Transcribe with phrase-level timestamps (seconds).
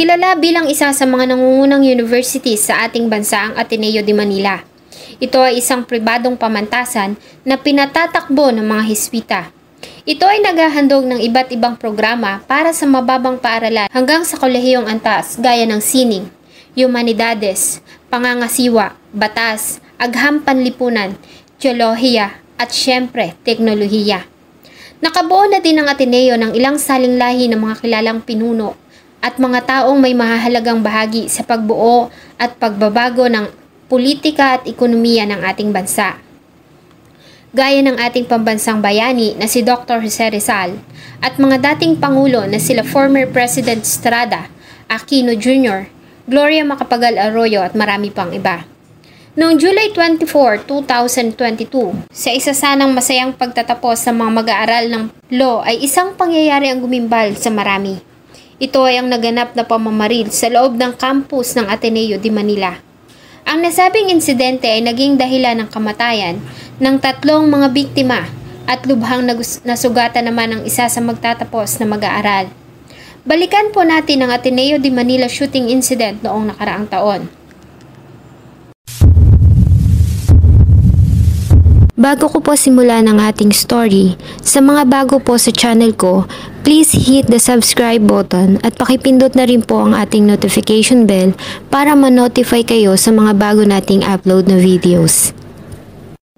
[0.00, 4.64] Kilala bilang isa sa mga nangungunang university sa ating bansa ang Ateneo de Manila.
[5.20, 9.40] Ito ay isang pribadong pamantasan na pinatatakbo ng mga Hiswita.
[10.08, 15.36] Ito ay naghahandog ng iba't ibang programa para sa mababang paaralan hanggang sa kolehiyong antas
[15.36, 16.32] gaya ng sining,
[16.72, 21.12] humanidades, pangangasiwa, batas, agham panlipunan,
[21.60, 24.24] teolohiya, at syempre, teknolohiya.
[25.04, 28.80] Nakabuo na din ang Ateneo ng ilang saling lahi ng mga kilalang pinuno
[29.20, 32.08] at mga taong may mahahalagang bahagi sa pagbuo
[32.40, 33.52] at pagbabago ng
[33.86, 36.16] politika at ekonomiya ng ating bansa.
[37.50, 40.00] Gaya ng ating pambansang bayani na si Dr.
[40.00, 40.78] Jose Rizal
[41.20, 44.46] at mga dating pangulo na sila former President Estrada,
[44.86, 45.90] Aquino Jr.,
[46.30, 48.62] Gloria Macapagal Arroyo at marami pang iba.
[49.34, 55.82] Noong July 24, 2022, sa isa sanang masayang pagtatapos sa mga mag-aaral ng law ay
[55.82, 58.09] isang pangyayari ang gumimbal sa marami.
[58.60, 62.76] Ito ay ang naganap na pamamaril sa loob ng campus ng Ateneo de Manila.
[63.48, 66.36] Ang nasabing insidente ay naging dahilan ng kamatayan
[66.76, 68.28] ng tatlong mga biktima
[68.68, 69.24] at lubhang
[69.64, 72.52] nasugatan naman ang isa sa magtatapos na mag-aaral.
[73.24, 77.32] Balikan po natin ang Ateneo de Manila shooting incident noong nakaraang taon.
[82.00, 86.24] Bago ko po simulan ang ating story, sa mga bago po sa channel ko,
[86.62, 91.32] please hit the subscribe button at pakipindot na rin po ang ating notification bell
[91.72, 95.32] para ma-notify kayo sa mga bago nating upload na videos.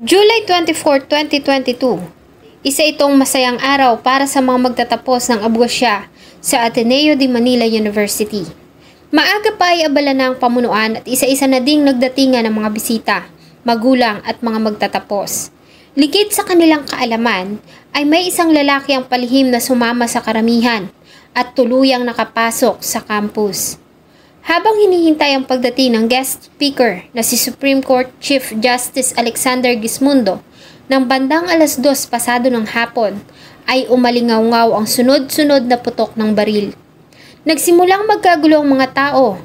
[0.03, 2.23] July 24, 2022
[2.63, 6.07] Isa itong masayang araw para sa mga magtatapos ng abogosya
[6.39, 8.47] sa Ateneo de Manila University.
[9.11, 13.17] Maaga pa ay abala na ang pamunuan at isa-isa na ding nagdatingan ng mga bisita
[13.63, 15.55] magulang at mga magtatapos.
[15.93, 17.61] Ligid sa kanilang kaalaman
[17.93, 20.89] ay may isang lalaki ang palihim na sumama sa karamihan
[21.37, 23.77] at tuluyang nakapasok sa campus.
[24.41, 30.41] Habang hinihintay ang pagdating ng guest speaker na si Supreme Court Chief Justice Alexander Gismundo,
[30.89, 33.21] ng bandang alas dos pasado ng hapon
[33.69, 36.73] ay umalingaw-ngaw ang sunod-sunod na putok ng baril.
[37.45, 39.37] Nagsimulang magkagulo ang mga tao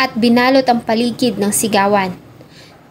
[0.00, 2.29] at binalot ang paligid ng sigawan.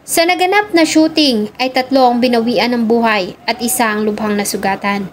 [0.09, 5.06] Sa naganap na shooting ay tatlo ang binawian ng buhay at isa ang lubhang nasugatan.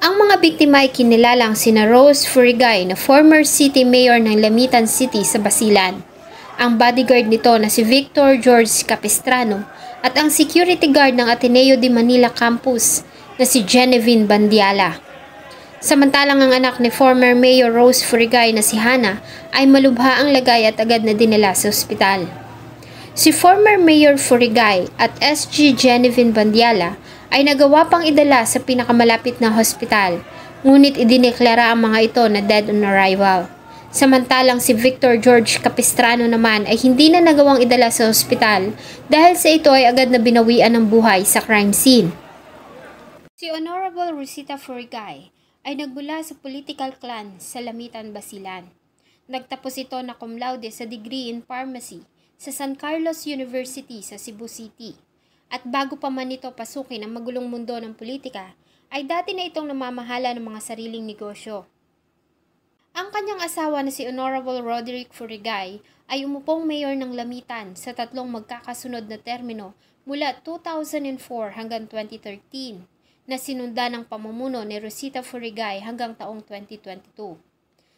[0.00, 5.20] Ang mga biktima ay kinilalang sina Rose Furigay na former city mayor ng Lamitan City
[5.20, 6.00] sa Basilan,
[6.56, 9.68] ang bodyguard nito na si Victor George Capistrano
[10.00, 13.04] at ang security guard ng Ateneo de Manila campus
[13.36, 14.96] na si Genevieve Bandiala.
[15.84, 19.20] Samantalang ang anak ni former Mayor Rose Furigay na si Hana
[19.52, 22.45] ay malubha ang lagay at agad na dinala sa ospital.
[23.16, 27.00] Si former Mayor Furigay at SG Genevieve Bandiala
[27.32, 30.20] ay nagawa pang idala sa pinakamalapit na hospital,
[30.60, 33.48] ngunit idineklara ang mga ito na dead on arrival.
[33.88, 38.76] Samantalang si Victor George Capistrano naman ay hindi na nagawang idala sa ospital
[39.08, 42.12] dahil sa ito ay agad na binawian ng buhay sa crime scene.
[43.32, 45.32] Si Honorable Rosita Furigay
[45.64, 48.68] ay nagbula sa political clan sa Lamitan, Basilan.
[49.24, 52.04] Nagtapos ito na cum laude sa degree in pharmacy
[52.36, 54.96] sa San Carlos University sa Cebu City.
[55.48, 58.52] At bago pa man ito pasukin ang magulong mundo ng politika,
[58.92, 61.66] ay dati na itong namamahala ng mga sariling negosyo.
[62.96, 68.24] Ang kanyang asawa na si Honorable Roderick Furigay ay umupong mayor ng Lamitan sa tatlong
[68.30, 69.76] magkakasunod na termino
[70.08, 72.88] mula 2004 hanggang 2013
[73.26, 77.45] na sinunda ng pamumuno ni Rosita Furigay hanggang taong 2022.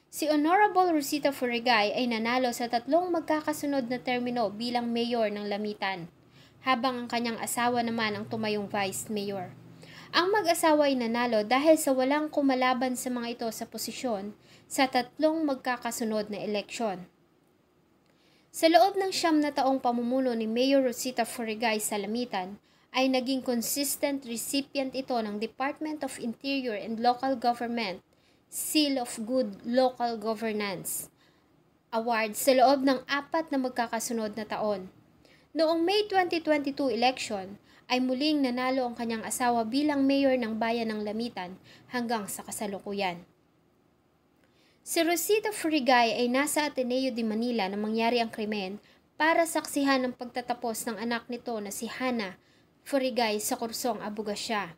[0.08, 6.08] Si Honorable Rosita Furigay ay nanalo sa tatlong magkakasunod na termino bilang mayor ng Lamitan,
[6.64, 9.52] habang ang kanyang asawa naman ang tumayong vice mayor.
[10.16, 14.32] Ang mag-asawa ay nanalo dahil sa walang kumalaban sa mga ito sa posisyon
[14.64, 17.04] sa tatlong magkakasunod na eleksyon.
[18.48, 22.56] Sa loob ng siyam na taong pamumuno ni Mayor Rosita Furigay sa Lamitan,
[22.96, 28.00] ay naging consistent recipient ito ng Department of Interior and Local Government
[28.48, 31.12] Seal of Good Local Governance
[31.92, 34.88] Award sa loob ng apat na magkakasunod na taon.
[35.52, 37.60] Noong May 2022 election,
[37.92, 41.60] ay muling nanalo ang kanyang asawa bilang mayor ng bayan ng Lamitan
[41.92, 43.20] hanggang sa kasalukuyan.
[44.80, 48.80] Si Rosita Frigay ay nasa Ateneo de Manila na mangyari ang krimen
[49.20, 52.40] para saksihan ang pagtatapos ng anak nito na si Hana
[52.80, 54.72] Frigay sa kursong abogasya.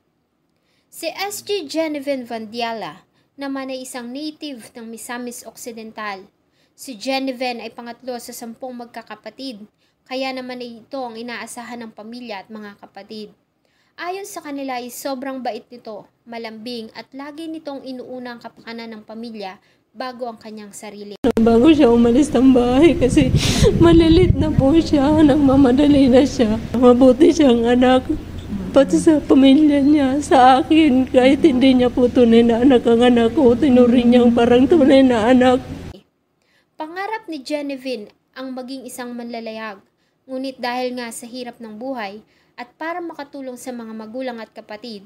[0.91, 3.07] Si SG Genevieve Vandiala
[3.41, 6.29] naman ay isang native ng Misamis Occidental.
[6.77, 9.65] Si Genevieve ay pangatlo sa sampung magkakapatid,
[10.05, 13.33] kaya naman ay ito ang inaasahan ng pamilya at mga kapatid.
[13.97, 19.03] Ayon sa kanila ay sobrang bait nito, malambing at lagi nitong inuuna ang kapakanan ng
[19.09, 19.57] pamilya
[19.97, 21.17] bago ang kanyang sarili.
[21.41, 23.33] Bago siya umalis ng bahay kasi
[23.81, 26.61] malilit na po siya, nagmamadali na siya.
[26.77, 28.05] Mabuti siyang anak,
[28.71, 33.35] pati sa pamilya niya, sa akin, kahit hindi niya po tunay na anak ang anak
[33.35, 35.59] ko, tinuring niyang parang tunay na anak.
[36.79, 39.83] Pangarap ni Genevieve ang maging isang manlalayag,
[40.31, 42.23] ngunit dahil nga sa hirap ng buhay
[42.55, 45.03] at para makatulong sa mga magulang at kapatid,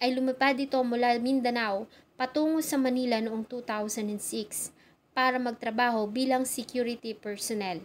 [0.00, 1.84] ay lumipad ito mula Mindanao
[2.16, 4.72] patungo sa Manila noong 2006
[5.12, 7.84] para magtrabaho bilang security personnel.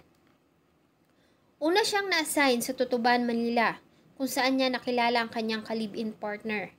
[1.60, 3.82] Una siyang na-assign sa Tutuban, Manila,
[4.18, 6.74] kung saan niya nakilala ang kanyang kalib-in partner.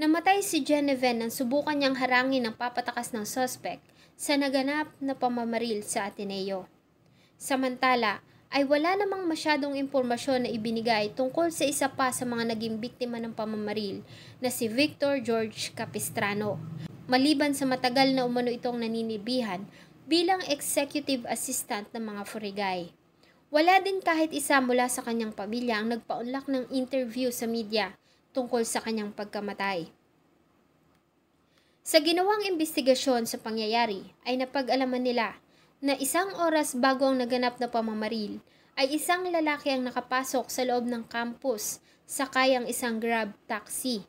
[0.00, 3.84] Namatay si Genevieve nang subukan niyang harangin ang papatakas ng suspect
[4.16, 6.64] sa naganap na pamamaril sa Ateneo.
[7.36, 12.82] Samantala, ay wala namang masyadong impormasyon na ibinigay tungkol sa isa pa sa mga naging
[12.82, 14.02] biktima ng pamamaril
[14.42, 16.58] na si Victor George Capistrano
[17.10, 19.66] maliban sa matagal na umano itong naninibihan
[20.06, 22.94] bilang executive assistant ng mga furigay.
[23.50, 27.98] Wala din kahit isa mula sa kanyang pamilya ang nagpaunlak ng interview sa media
[28.30, 29.90] tungkol sa kanyang pagkamatay.
[31.82, 35.34] Sa ginawang investigasyon sa pangyayari ay napag-alaman nila
[35.82, 38.38] na isang oras bago ang naganap na pamamaril
[38.78, 44.06] ay isang lalaki ang nakapasok sa loob ng campus sa kayang isang grab taxi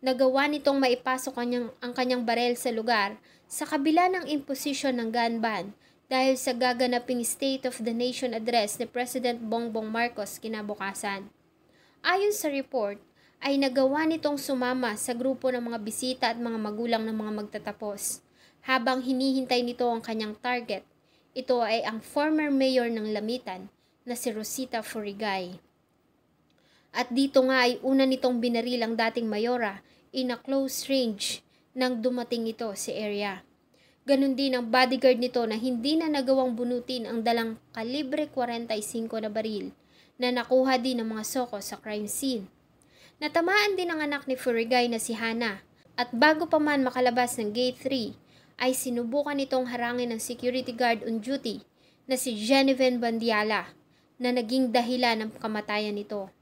[0.00, 5.44] nagawa nitong maipasok kanyang, ang kanyang barel sa lugar sa kabila ng imposition ng gun
[5.44, 5.76] ban
[6.10, 11.30] dahil sa gaganaping State of the Nation address ni President Bongbong Marcos kinabukasan.
[12.02, 12.98] Ayon sa report,
[13.38, 18.26] ay nagawa nitong sumama sa grupo ng mga bisita at mga magulang ng mga magtatapos.
[18.66, 20.84] Habang hinihintay nito ang kanyang target,
[21.32, 23.70] ito ay ang former mayor ng Lamitan
[24.02, 25.56] na si Rosita Furigay.
[26.90, 29.78] At dito nga ay una nitong binaril ang dating mayora
[30.10, 33.46] in a close range nang dumating ito sa area.
[34.08, 39.28] Ganon din ang bodyguard nito na hindi na nagawang bunutin ang dalang kalibre 45 na
[39.28, 39.76] baril
[40.16, 42.48] na nakuha din ng mga soko sa crime scene.
[43.20, 45.60] Natamaan din ang anak ni Furigay na si Hana
[46.00, 51.04] at bago pa man makalabas ng gate 3 ay sinubukan nitong harangin ng security guard
[51.04, 51.60] on duty
[52.08, 53.68] na si Genevieve Bandiala
[54.20, 56.32] na naging dahilan ng kamatayan nito.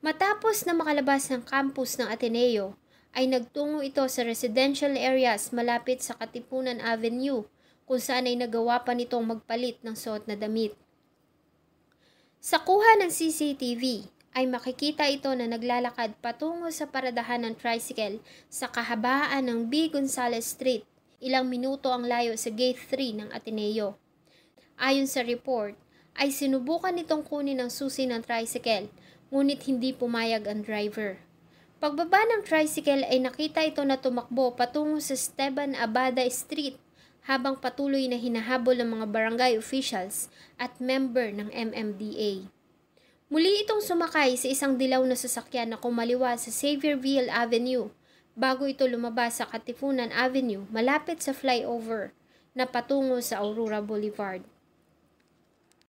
[0.00, 2.76] Matapos na makalabas ng campus ng Ateneo,
[3.14, 7.46] ay nagtungo ito sa residential areas malapit sa Katipunan Avenue
[7.90, 10.78] kung saan ay nagawa pa nitong magpalit ng suot na damit.
[12.38, 18.70] Sa kuha ng CCTV ay makikita ito na naglalakad patungo sa paradahan ng tricycle sa
[18.70, 19.90] kahabaan ng B.
[19.90, 20.86] Gonzales Street,
[21.18, 23.98] ilang minuto ang layo sa Gate 3 ng Ateneo.
[24.78, 25.74] Ayon sa report,
[26.14, 28.88] ay sinubukan nitong kunin ang susi ng tricycle
[29.34, 31.18] ngunit hindi pumayag ang driver.
[31.80, 36.76] Pagbaba ng tricycle ay nakita ito na tumakbo patungo sa Esteban Abada Street
[37.24, 40.28] habang patuloy na hinahabol ng mga barangay officials
[40.60, 42.44] at member ng MMDA.
[43.32, 47.88] Muli itong sumakay sa isang dilaw na sasakyan na kumaliwa sa Xavierville Avenue
[48.36, 52.12] bago ito lumabas sa Katipunan Avenue malapit sa flyover
[52.52, 54.44] na patungo sa Aurora Boulevard.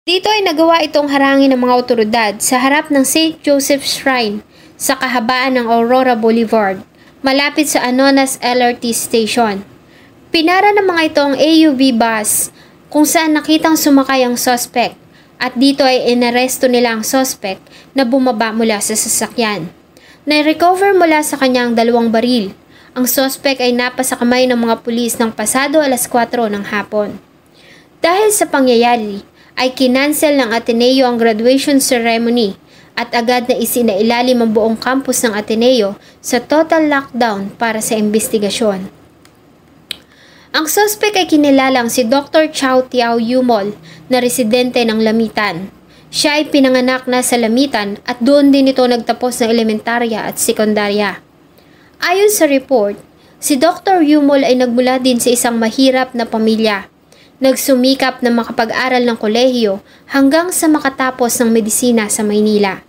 [0.06, 3.42] Dito ay nagawa itong harangin ng mga otoridad sa harap ng St.
[3.42, 4.45] Joseph's Shrine
[4.79, 6.79] sa kahabaan ng Aurora Boulevard,
[7.19, 9.67] malapit sa Anonas LRT Station.
[10.31, 12.47] Pinara ng mga ito ang AUV bus
[12.87, 14.95] kung saan nakitang sumakay ang suspect
[15.35, 17.59] at dito ay inaresto nila ang suspect
[17.92, 19.68] na bumaba mula sa sasakyan.
[20.23, 22.56] Na-recover mula sa kanyang dalawang baril.
[22.95, 27.19] Ang suspect ay kamay ng mga pulis ng pasado alas 4 ng hapon.
[27.99, 29.27] Dahil sa pangyayari,
[29.59, 32.56] ay kinansel ng Ateneo ang graduation ceremony
[32.99, 38.91] at agad na isinailalim ang buong campus ng Ateneo sa total lockdown para sa investigasyon.
[40.51, 42.51] Ang suspect ay kinilalang si Dr.
[42.51, 43.71] Chow Tiao Yumol
[44.11, 45.71] na residente ng Lamitan.
[46.11, 51.23] Siya ay pinanganak na sa Lamitan at doon din ito nagtapos ng elementarya at sekundarya.
[52.03, 52.99] Ayon sa report,
[53.39, 54.03] si Dr.
[54.03, 56.91] Yumol ay nagmula din sa isang mahirap na pamilya
[57.39, 59.79] Nagsumikap na makapag-aral ng kolehiyo
[60.11, 62.83] hanggang sa makatapos ng medisina sa Maynila.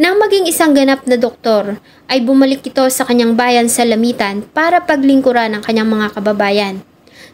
[0.00, 1.76] Nang maging isang ganap na doktor,
[2.08, 6.80] ay bumalik ito sa kanyang bayan sa Lamitan para paglingkuran ng kanyang mga kababayan.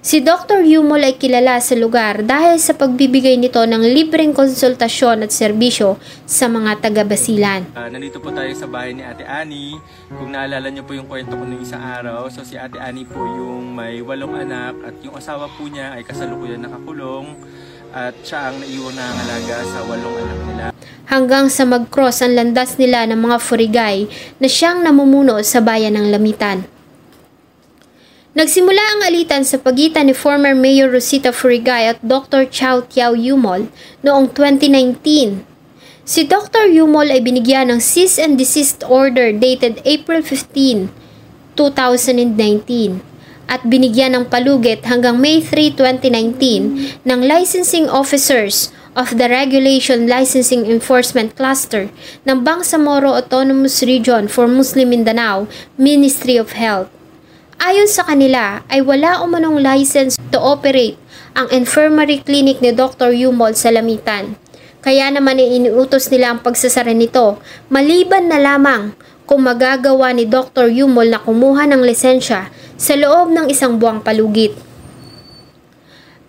[0.02, 0.66] Si Dr.
[0.66, 6.50] Yumol ay kilala sa lugar dahil sa pagbibigay nito ng libreng konsultasyon at serbisyo sa
[6.50, 7.78] mga taga-basilan.
[7.78, 9.78] Uh, nandito po tayo sa bahay ni Ate Ani.
[10.10, 13.22] Kung naalala niyo po yung kwento ko nung isang araw, so si Ate Ani po
[13.22, 17.38] yung may walong anak at yung asawa po niya ay kasalukuyan nakakulong
[17.94, 20.77] at siya ang naiwan na alaga sa walong anak nila.
[21.08, 24.04] Hanggang sa mag-cross ang landas nila ng mga furigay
[24.36, 26.68] na siyang namumuno sa bayan ng Lamitan.
[28.36, 32.44] Nagsimula ang alitan sa pagitan ni former Mayor Rosita Furigay at Dr.
[32.46, 33.72] Chow Tiao Yumol
[34.04, 35.42] noong 2019.
[36.04, 36.68] Si Dr.
[36.68, 40.92] Yumol ay binigyan ng cease and desist order dated April 15,
[41.56, 43.02] 2019
[43.48, 50.67] at binigyan ng palugit hanggang May 3, 2019 ng licensing officers of the Regulation Licensing
[50.67, 51.87] Enforcement Cluster
[52.26, 55.47] ng Bangsamoro Autonomous Region for Muslim Mindanao,
[55.78, 56.90] Ministry of Health.
[57.62, 60.99] Ayon sa kanila ay wala umanong license to operate
[61.38, 63.14] ang infirmary clinic ni Dr.
[63.14, 64.35] Yumol sa Lamitan.
[64.83, 67.38] Kaya naman ay iniutos nila ang pagsasara nito
[67.71, 68.99] maliban na lamang
[69.31, 70.67] kung magagawa ni Dr.
[70.75, 74.67] Yumol na kumuha ng lisensya sa loob ng isang buwang palugit.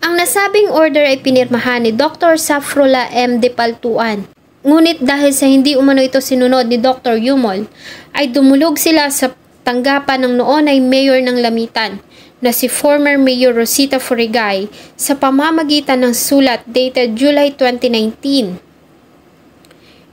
[0.00, 2.40] Ang nasabing order ay pinirmahan ni Dr.
[2.40, 3.36] Safrula M.
[3.36, 4.24] De Paltuan.
[4.64, 7.20] Ngunit dahil sa hindi umano ito sinunod ni Dr.
[7.20, 7.68] Yumol,
[8.16, 12.00] ay dumulog sila sa tanggapan ng noon ay mayor ng Lamitan
[12.40, 18.56] na si former Mayor Rosita Furigay sa pamamagitan ng sulat dated July 2019.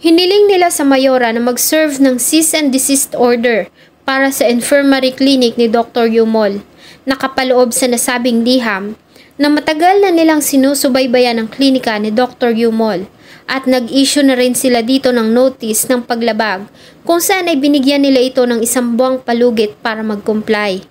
[0.04, 3.72] Hiniling nila sa mayora na mag-serve ng cease and desist order
[4.04, 6.12] para sa infirmary clinic ni Dr.
[6.12, 6.60] Yumol,
[7.08, 9.00] nakapaloob sa nasabing liham
[9.38, 12.58] na matagal na nilang sinusubaybayan ang klinika ni Dr.
[12.58, 13.06] Yumol
[13.46, 16.66] at nag-issue na rin sila dito ng notice ng paglabag
[17.06, 20.84] kung saan ay binigyan nila ito ng isang buwang palugit para mag-comply.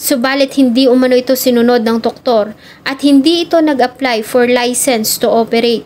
[0.00, 2.56] Subalit hindi umano ito sinunod ng doktor
[2.88, 5.84] at hindi ito nag-apply for license to operate.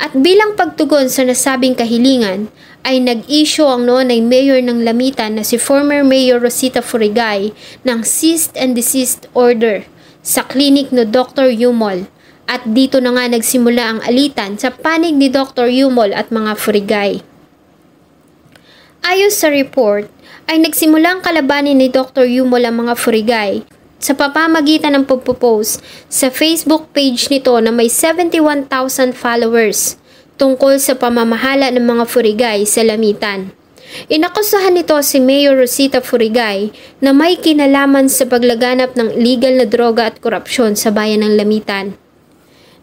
[0.00, 2.48] At bilang pagtugon sa nasabing kahilingan,
[2.86, 7.50] ay nag-issue ang noon ay mayor ng Lamitan na si former Mayor Rosita Furigay
[7.82, 9.82] ng cease and desist order
[10.26, 11.46] sa klinik no Dr.
[11.46, 12.10] Yumol
[12.50, 15.70] at dito na nga nagsimula ang alitan sa panig ni Dr.
[15.70, 17.22] Yumol at mga Furigay.
[19.06, 20.10] Ayon sa report,
[20.50, 22.26] ay nagsimula ang kalabanin ni Dr.
[22.26, 23.62] Yumol ang mga Furigay
[24.02, 29.98] sa papamagitan ng pagpo-post sa Facebook page nito na may 71,000 followers
[30.38, 33.50] tungkol sa pamamahala ng mga Furigay sa Lamitan.
[34.10, 40.10] Inakusahan nito si Mayor Rosita Furigay na may kinalaman sa paglaganap ng illegal na droga
[40.10, 41.94] at korupsyon sa bayan ng Lamitan.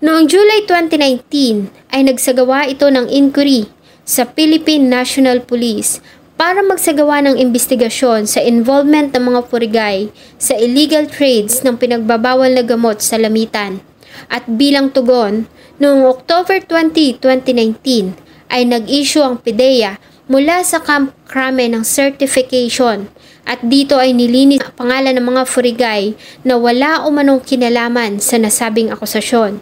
[0.04, 3.72] Noong July 2019 ay nagsagawa ito ng inquiry
[4.04, 6.04] sa Philippine National Police
[6.36, 12.64] para magsagawa ng investigasyon sa involvement ng mga Furigay sa illegal trades ng pinagbabawal na
[12.66, 13.80] gamot sa Lamitan.
[14.28, 15.48] At bilang tugon,
[15.82, 18.14] Noong October 20, 2019
[18.54, 19.98] ay nag-issue ang PIDEA
[20.32, 23.12] mula sa Camp Crame ng certification
[23.44, 26.16] at dito ay nilinis ang pangalan ng mga furigay
[26.48, 29.60] na wala umanong kinalaman sa nasabing akusasyon.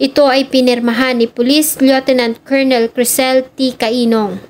[0.00, 3.74] Ito ay pinirmahan ni Police Lieutenant Colonel Crisel T.
[3.74, 4.40] Cainong.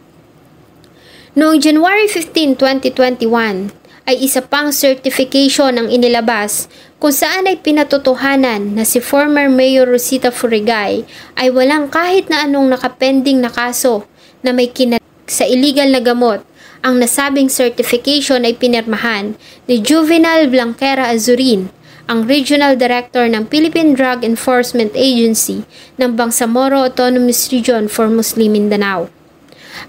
[1.35, 3.73] Noong January 15, 2021,
[4.07, 6.67] ay isa pang certification ang inilabas
[6.99, 11.07] kung saan ay pinatotohanan na si former Mayor Rosita Furigay
[11.39, 14.05] ay walang kahit na anong nakapending na kaso
[14.43, 15.01] na may kinat
[15.31, 16.43] sa illegal na gamot.
[16.83, 19.39] Ang nasabing certification ay pinirmahan
[19.71, 21.71] ni Juvenal Blanquera Azurin,
[22.11, 25.63] ang Regional Director ng Philippine Drug Enforcement Agency
[26.03, 29.07] ng Bangsamoro Autonomous Region for Muslim Mindanao.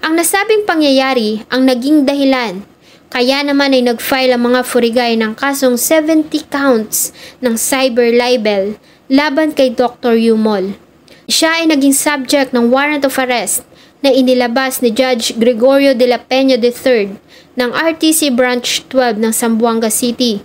[0.06, 2.62] Ang nasabing pangyayari ang naging dahilan
[3.10, 8.78] kaya naman ay nag-file ang mga furigay ng kasong 70 counts ng cyber libel
[9.10, 10.16] laban kay Dr.
[10.16, 10.78] Yumol.
[11.28, 13.68] Siya ay naging subject ng warrant of arrest
[14.02, 17.16] na inilabas ni Judge Gregorio de la Peña III
[17.54, 20.42] ng RTC Branch 12 ng Zamboanga City,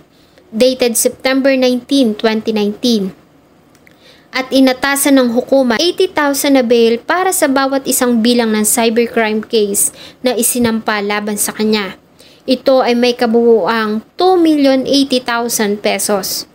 [0.54, 3.18] dated September 19, 2019
[4.28, 9.90] at inatasan ng hukuma 80,000 na bail para sa bawat isang bilang ng cybercrime case
[10.20, 11.96] na isinampa laban sa kanya.
[12.48, 16.48] Ito ay may kabuuang 2,080,000 pesos.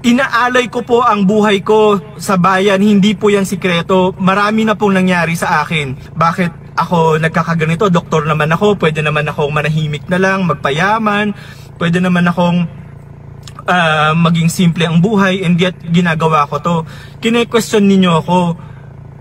[0.00, 4.16] Inaalay ko po ang buhay ko sa bayan, hindi po yan sikreto.
[4.16, 6.16] Marami na pong nangyari sa akin.
[6.16, 7.92] Bakit ako nagkakaganito?
[7.92, 11.36] Doktor naman ako, pwede naman akong manahimik na lang, magpayaman,
[11.76, 12.64] pwede naman akong
[13.68, 16.76] uh, maging simple ang buhay and yet ginagawa ko to.
[17.20, 18.38] Kine-question ninyo ako,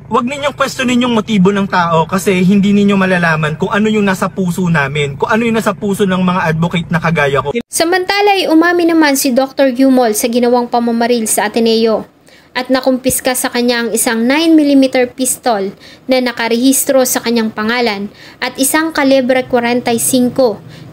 [0.09, 4.25] Huwag ninyong questionin yung motibo ng tao kasi hindi ninyo malalaman kung ano yung nasa
[4.25, 7.53] puso namin, kung ano yung nasa puso ng mga advocate na kagaya ko.
[7.69, 9.69] Samantala ay umami naman si Dr.
[9.69, 12.09] Yumol sa ginawang pamamaril sa Ateneo
[12.57, 15.77] at nakumpiska sa kanya ang isang 9mm pistol
[16.09, 18.09] na nakarehistro sa kanyang pangalan
[18.41, 20.33] at isang kalibre 45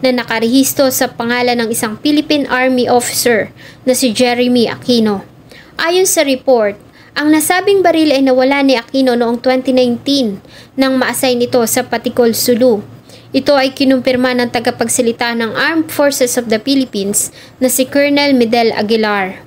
[0.05, 3.49] na nakarehistro sa pangalan ng isang Philippine Army officer
[3.81, 5.25] na si Jeremy Aquino.
[5.81, 6.86] Ayon sa report,
[7.17, 10.37] ang nasabing baril ay nawala ni Aquino noong 2019
[10.77, 12.85] nang ma-assign ito sa Paticol, Sulu.
[13.33, 18.69] Ito ay kinumpirma ng tagapagsalita ng Armed Forces of the Philippines na si Colonel Medel
[18.69, 19.41] Aguilar.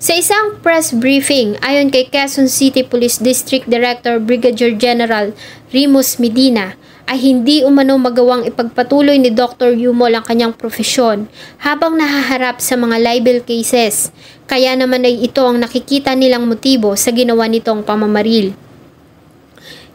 [0.00, 5.36] Sa isang press briefing ayon kay Quezon City Police District Director Brigadier General
[5.76, 9.74] Rimus Medina ay hindi umano magawang ipagpatuloy ni Dr.
[9.74, 11.26] Yumol ang kanyang profesyon
[11.60, 14.14] habang nahaharap sa mga libel cases.
[14.46, 18.54] Kaya naman ay ito ang nakikita nilang motibo sa ginawa nitong pamamaril.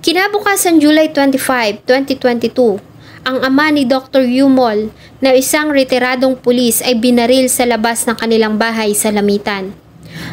[0.03, 2.79] Kinabukasan July 25, 2022,
[3.27, 4.23] ang ama ni Dr.
[4.23, 4.87] Yumol
[5.19, 9.75] na isang retiradong pulis ay binaril sa labas ng kanilang bahay sa Lamitan.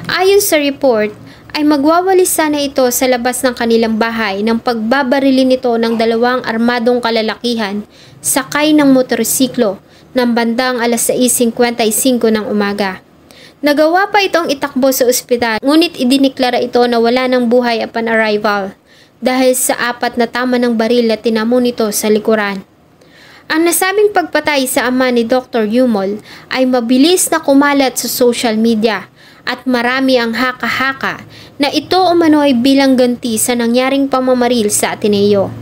[0.06, 1.10] Ayon sa report,
[1.54, 6.98] ay magwawalis sana ito sa labas ng kanilang bahay ng pagbabarilin nito ng dalawang armadong
[6.98, 7.86] kalalakihan
[8.18, 9.78] sakay ng motorsiklo
[10.18, 12.98] ng bandang alas 6.55 ng umaga.
[13.62, 18.74] Nagawa pa itong itakbo sa ospital ngunit idiniklara ito na wala ng buhay upon arrival
[19.22, 22.66] dahil sa apat na tama ng baril na tinamo nito sa likuran.
[23.46, 25.70] Ang nasabing pagpatay sa ama ni Dr.
[25.70, 26.18] Yumol
[26.50, 29.06] ay mabilis na kumalat sa social media
[29.44, 31.24] at marami ang haka-haka
[31.60, 35.52] na ito umano ay bilang ganti sa nangyaring pamamaril sa Ateneo.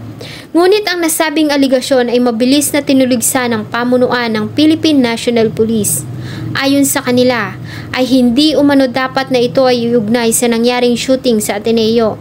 [0.53, 6.05] Ngunit ang nasabing aligasyon ay mabilis na tinuligsa ng pamunuan ng Philippine National Police.
[6.53, 7.57] Ayon sa kanila,
[7.97, 12.21] ay hindi umano dapat na ito ay iugnay sa nangyaring shooting sa Ateneo.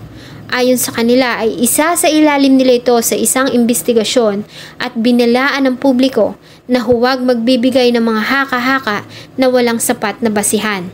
[0.51, 4.43] Ayon sa kanila ay isa sa ilalim nila ito sa isang investigasyon
[4.79, 6.35] at binilaan ng publiko
[6.67, 10.91] na huwag magbibigay ng mga haka-haka na walang sapat na basihan.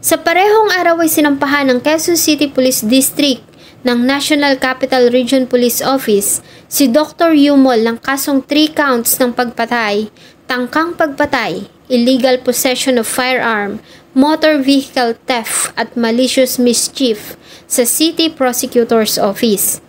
[0.00, 3.44] Sa parehong araw ay sinampahan ng Quezon City Police District
[3.84, 6.40] ng National Capital Region Police Office
[6.72, 7.36] si Dr.
[7.36, 10.08] Yumol ng kasong 3 counts ng pagpatay,
[10.48, 13.84] tangkang pagpatay, illegal possession of firearm,
[14.16, 17.36] motor vehicle theft at malicious mischief
[17.68, 19.84] sa City Prosecutor's Office.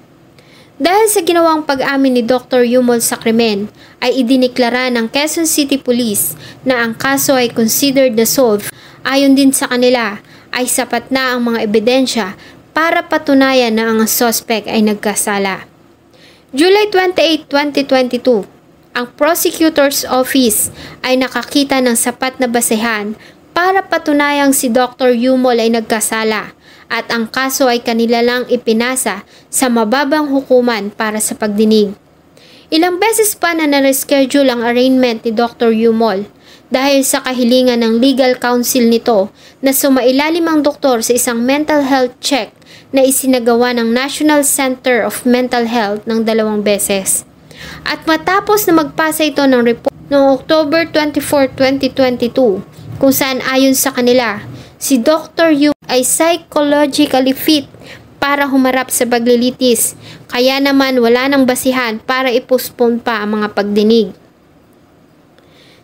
[0.76, 2.68] Dahil sa ginawang pag-amin ni Dr.
[2.68, 3.72] Yumol sa krimen,
[4.04, 6.36] ay idiniklara ng Quezon City Police
[6.68, 8.68] na ang kaso ay considered na solved
[9.02, 12.28] Ayon din sa kanila, ay sapat na ang mga ebidensya
[12.72, 15.66] para patunayan na ang suspect ay nagkasala.
[16.52, 18.44] July 28, 2022,
[18.92, 20.68] ang Prosecutor's Office
[21.00, 23.16] ay nakakita ng sapat na basehan
[23.56, 25.16] para patunayang si Dr.
[25.16, 26.52] Yumol ay nagkasala
[26.92, 31.96] at ang kaso ay kanila lang ipinasa sa mababang hukuman para sa pagdinig.
[32.72, 35.72] Ilang beses pa na na-reschedule ang arraignment ni Dr.
[35.72, 36.28] Yumol
[36.72, 39.28] dahil sa kahilingan ng legal counsel nito
[39.60, 42.56] na sumailalim ang doktor sa isang mental health check
[42.96, 47.28] na isinagawa ng National Center of Mental Health ng dalawang beses.
[47.84, 52.64] At matapos na magpasa ito ng report noong October 24, 2022,
[53.00, 54.44] kung saan ayon sa kanila,
[54.80, 55.56] si Dr.
[55.56, 57.68] Yu ay psychologically fit
[58.22, 59.98] para humarap sa paglilitis,
[60.30, 64.21] kaya naman wala nang basihan para ipospone pa ang mga pagdinig.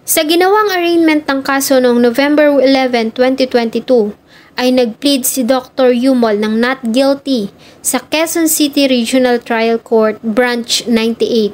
[0.08, 4.15] Sa ginawang arraignment ng kaso noong November 11, 2022,
[4.56, 5.91] ay nagplead si Dr.
[5.91, 7.52] Yumol ng not guilty
[7.84, 11.52] sa Quezon City Regional Trial Court Branch 98.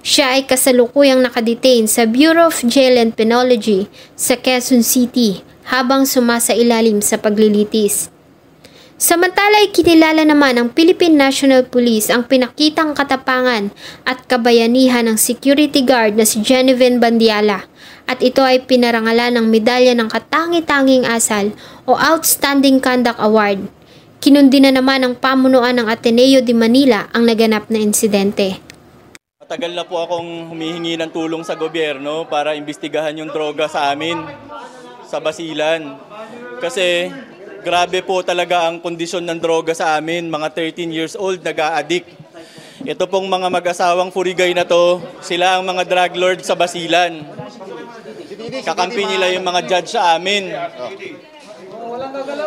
[0.00, 3.84] Siya ay kasalukuyang nakadetain sa Bureau of Jail and Penology
[4.16, 8.08] sa Quezon City habang sumasailalim sa paglilitis.
[9.00, 13.72] Samantala ay kinilala naman ng Philippine National Police ang pinakitang katapangan
[14.04, 17.64] at kabayanihan ng security guard na si Genevieve Bandiala
[18.04, 21.56] at ito ay pinarangalan ng medalya ng katangi-tanging asal
[21.88, 23.72] o Outstanding Conduct Award.
[24.20, 28.60] Kinundi na naman ng pamunuan ng Ateneo de Manila ang naganap na insidente.
[29.40, 34.20] Matagal na po akong humihingi ng tulong sa gobyerno para imbestigahan yung droga sa amin,
[35.08, 35.96] sa Basilan.
[36.60, 37.08] Kasi
[37.60, 42.08] grabe po talaga ang kondisyon ng droga sa amin, mga 13 years old nag-a-addict.
[42.80, 47.20] Ito pong mga mag-asawang furigay na to, sila ang mga drug lord sa Basilan.
[48.64, 50.48] Kakampi nila yung mga judge sa amin.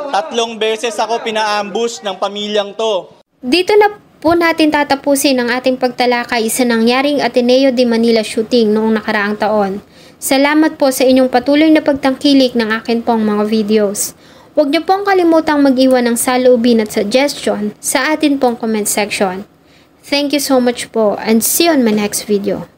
[0.09, 3.13] Tatlong beses ako pina-ambush ng pamilyang to.
[3.37, 8.97] Dito na po natin tatapusin ang ating pagtalakay sa nangyaring Ateneo de Manila shooting noong
[8.97, 9.71] nakaraang taon.
[10.23, 14.15] Salamat po sa inyong patuloy na pagtangkilik ng akin pong mga videos.
[14.53, 19.49] Huwag niyo pong kalimutang mag-iwan ng saloobin at suggestion sa atin pong comment section.
[20.05, 22.69] Thank you so much po and see you on my next video.